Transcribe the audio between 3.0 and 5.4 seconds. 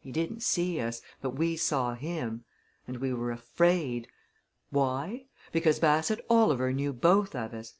were afraid! Why?